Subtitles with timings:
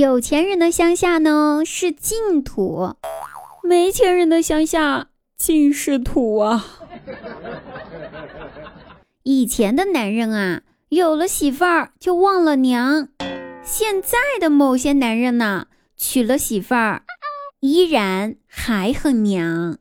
[0.00, 2.94] 有钱人的乡下呢是净土，
[3.62, 6.64] 没钱人的乡下尽是土啊。
[9.24, 13.08] 以前的男人啊，有了媳妇儿就忘了娘；
[13.62, 15.66] 现在的某些男人呢，
[15.98, 17.02] 娶了媳妇儿，
[17.60, 19.76] 依然还很娘。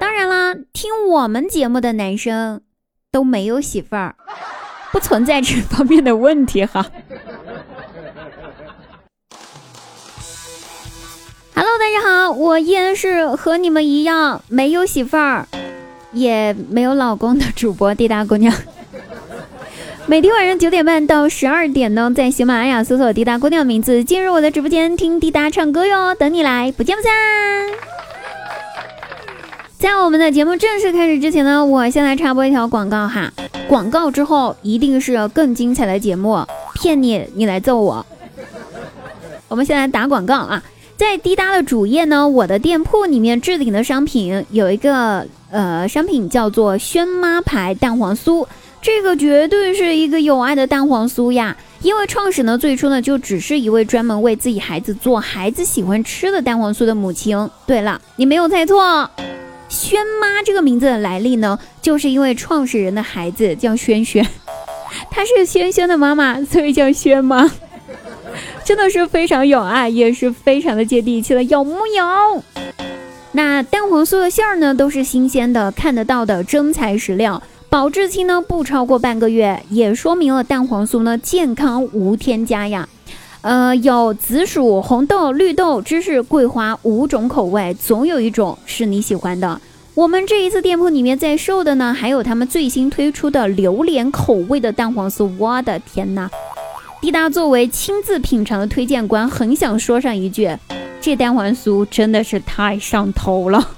[0.00, 2.62] 当然啦，听我们节目的男生
[3.12, 4.16] 都没有媳妇儿，
[4.90, 6.90] 不存在这方面的问题哈。
[11.92, 15.46] 你好，我依然是和你们一样没有媳妇儿。
[16.12, 18.54] 也没有老公的主播滴答姑娘，
[20.06, 27.12] 每天晚上九点半到十二点呢，在喜马拉雅搜索滴答姑娘名字，进入我的直播间听滴答唱歌哟，等你来，不见不散。
[29.78, 33.30] 在我们的节目正式开始之前呢，我先来插播一条广告哈，
[33.68, 36.42] 广告之后一定是更精彩的节目，
[36.74, 38.06] 骗你，你来揍我。
[39.48, 40.62] 我们先来打广告啊。
[40.96, 48.46] 在滴答的主页呢，我的店铺里面置顶的商品有一个呃商品叫做轩妈牌蛋黄酥，
[48.80, 51.56] 这个绝对是一个有爱的蛋黄酥呀！
[51.80, 57.50] 因为创始呢最初呢就只是一位专门为自己孩子做孩子喜欢吃的蛋黄酥的母亲。
[57.66, 59.10] 对了，你没有猜错，
[59.68, 64.24] 轩妈这个名字的来历呢，就是因为创始人的孩子叫轩轩，
[65.10, 67.50] 她是轩轩的妈妈，所以叫轩妈。
[68.64, 72.42] 真的是非常有爱，也是非常的接地气的，有木有？
[73.32, 82.88] 那蛋黄酥的馅儿呢，都是新鲜的，看得到的真材实料，保质期呢不超过半个月，也说明了蛋黄酥呢健康无添加呀。
[83.40, 89.60] 呃，有紫薯、红豆、绿豆、芝士、桂花五种口味，总有一种是你喜欢的。
[89.94, 96.30] 我们这一次店铺里面在售的呢，还有他们最新推出的榴莲口味的蛋黄酥，我的天哪！
[97.02, 100.56] 滴答作为亲自品尝的推荐官，很想说上一句：
[101.00, 103.70] 这蛋黄酥真的是太上头了。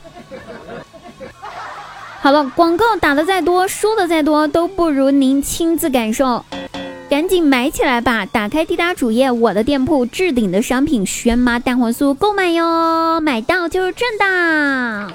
[2.20, 6.44] 好了，广告打的再多，说的再多，都不如您亲自感受。
[7.08, 8.26] 赶紧买起来吧！
[8.26, 15.12] 打开滴答主页，我的店铺置顶的商品轩妈蛋黄酥购买哟，买到就是赚的。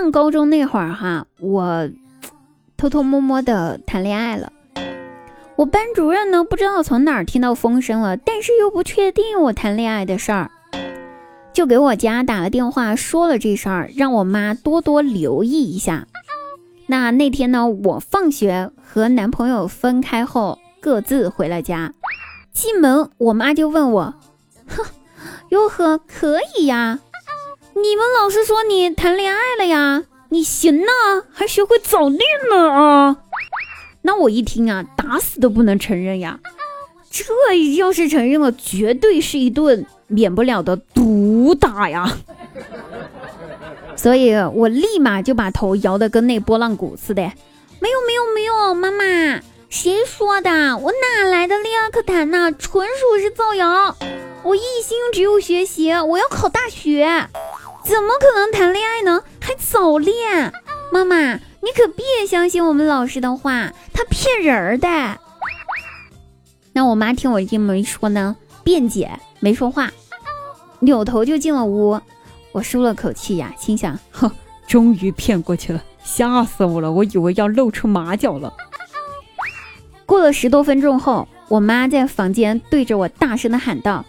[0.00, 1.90] 上高中那会儿哈，我
[2.78, 4.50] 偷偷摸摸的谈恋爱了。
[5.56, 10.50] 我班主任呢，不知道从哪儿听到风声了，但是又不确定我谈恋爱的事儿，
[11.52, 16.06] 就给我家打了电话说了这事儿，让我妈多多留意一下。
[16.86, 21.92] 那那天呢，我放学和男朋友分开后，各自回了家。
[22.54, 24.14] 进门，我妈就问我
[24.66, 24.82] ：“哼，
[25.50, 27.00] 哟呵，可以呀。”
[27.74, 30.02] 你们老师说你谈恋爱了呀？
[30.30, 30.92] 你行呢，
[31.32, 32.20] 还学会早恋
[32.50, 33.16] 了啊？
[34.02, 36.38] 那我一听啊，打死都不能承认呀！
[37.10, 42.16] 这要是承认了，绝对是一顿免不了的毒打呀！
[43.96, 47.22] 所以我立马就把头摇得跟那拨浪鼓似的。
[47.80, 50.50] 没有没有没有，妈妈，谁说的？
[50.78, 52.52] 我哪来的恋爱可谈呢？
[52.52, 53.96] 纯属是造谣！
[54.42, 57.28] 我一心只有学习，我要考大学。
[57.84, 59.22] 怎么可能谈恋爱呢？
[59.40, 60.52] 还早恋！
[60.92, 64.88] 妈妈，你可别相信我们老师的话，他骗人的。
[66.72, 69.10] 那我妈听我这么一说呢，辩解
[69.40, 69.90] 没说话，
[70.80, 72.00] 扭头就进了屋。
[72.52, 74.30] 我舒了口气呀，心想：哼，
[74.66, 76.90] 终于骗过去了，吓死我了！
[76.92, 78.52] 我以为要露出马脚了。
[80.06, 84.04] 过了十多分钟后，我妈在房间对着我大声的喊道：“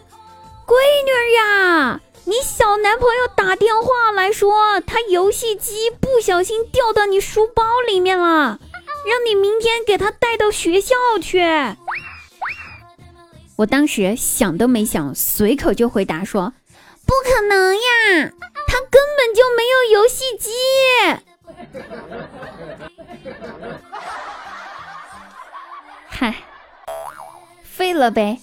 [0.66, 0.74] 闺
[1.06, 8.60] 女呀！”你小男朋友打电话来说，他游戏机不小心掉到你书包里面了，
[9.08, 11.42] 让你明天给他带到学校去。
[13.58, 16.54] 我当时想都没想，随口就回答说
[17.06, 17.82] ：“不可能呀，
[18.68, 20.52] 他根本就没有游戏机。”
[26.08, 26.36] 嗨，
[27.64, 28.40] 废了呗，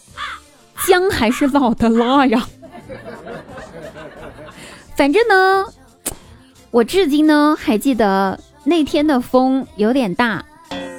[0.86, 2.48] 姜还是老的辣呀。
[4.98, 5.64] 反正呢，
[6.72, 10.44] 我至今呢还记得那天的风有点大，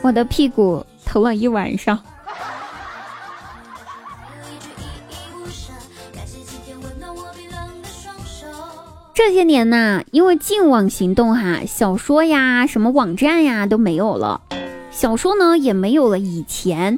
[0.02, 2.00] 我的屁股疼了一晚上。
[9.14, 14.40] 这些年呢，因为净网行动哈，小说呀、什么网站呀都没有了，
[14.92, 16.98] 小说呢也没有了以前。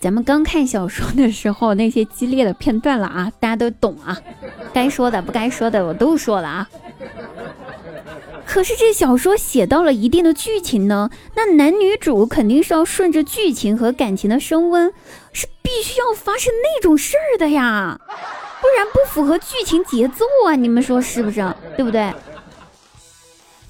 [0.00, 4.16] 咱们刚看小说的时候，那些激烈的片段了啊， 大家都懂啊，
[4.72, 6.68] 该说的不该说的我都说了啊。
[8.46, 14.92] 可是这小说写到了一定的剧情呢，那男女主肯定是要顺着剧情和感情的升温，
[15.32, 18.00] 是必须要发生那种事儿的呀，
[18.62, 20.54] 不然不符合剧情节奏啊！
[20.54, 21.46] 你们说是不是？
[21.76, 22.14] 对不对？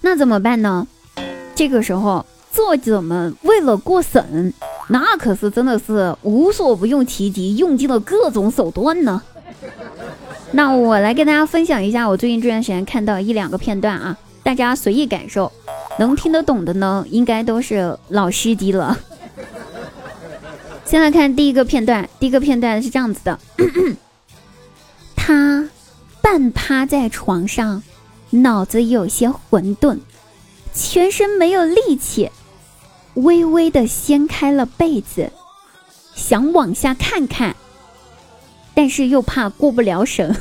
[0.03, 0.87] 那怎么办呢？
[1.57, 4.55] 这个时候，作者们为了过审，
[4.89, 9.23] 那可是真的是无所不用其极，用尽了各种手段呢。
[10.53, 14.17] 那我来跟大家分享一下，我最近这段时间看到一两个片段啊。
[14.43, 15.53] 大家随意感受，
[15.99, 18.97] 能听得懂的呢，应该都是老司机了。
[20.87, 23.39] 先来看第一个片段，第一个片段是这样子的：
[25.15, 25.69] 他
[26.23, 27.83] 半趴在床上，
[28.31, 29.99] 脑子有些混沌，
[30.73, 32.31] 全身没有力气，
[33.19, 35.33] 微微的掀开了被子，
[36.15, 37.57] 想往下看看，
[38.75, 40.37] 但是又怕过不了审。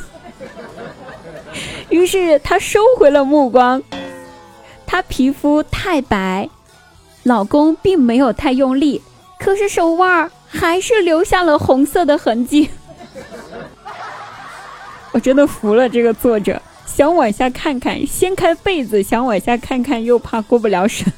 [1.89, 3.81] 于是他收回了目光。
[4.85, 6.49] 他皮肤太白，
[7.23, 9.01] 老公并没有太用力，
[9.39, 12.69] 可是手腕还是留下了红色的痕迹。
[15.11, 21.11] 我真的服了这个作者，想往下看看，掀开被子想往下看看，又怕过不了审。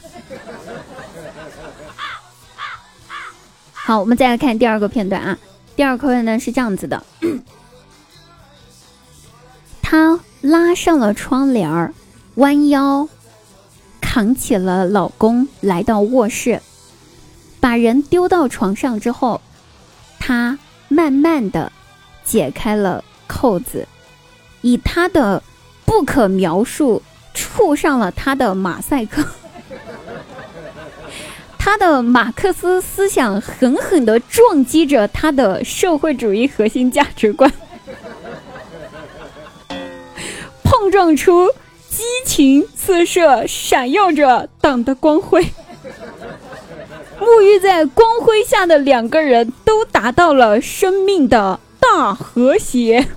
[3.90, 5.36] 好，我们再来看第二个片段啊。
[5.76, 7.04] 第二个片段是这样子的：
[9.82, 11.92] 他拉上了窗帘儿，
[12.36, 13.10] 弯腰。
[14.00, 16.62] 扛起了老公，来到卧室，
[17.60, 19.42] 把人丢到床上之后，
[20.20, 21.72] 他慢慢的
[22.24, 23.88] 解开了扣子，
[24.62, 25.42] 以他的
[25.86, 27.02] 不可描述
[27.34, 29.26] 触上了他的马赛克，
[31.60, 37.52] 他的马克思思想狠狠的撞击着他的社会主义核心价值观，
[40.64, 41.52] 碰撞出。
[41.90, 45.52] 激情四射，闪耀着党的光辉。
[47.20, 53.08] 沐浴在光辉下的两个人都达到了生命的大和谐。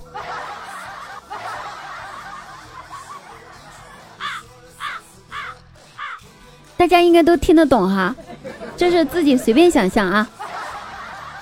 [6.75, 8.13] 大家应该都听得懂哈，
[8.75, 10.27] 这是自己随便想象啊。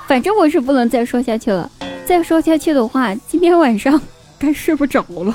[0.08, 1.70] 反正我是不能再说下去了，
[2.06, 4.02] 再说下去的话，今天晚上
[4.38, 5.34] 该睡不着了。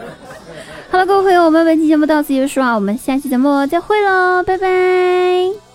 [0.90, 5.65] 好了，各位朋友，我们本期节目到此结束啊，我们下期节目再会喽，拜拜。